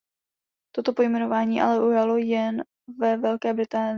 [0.71, 2.63] Toto pojmenování ale ujalo jen
[2.99, 3.89] ve Velké Británii.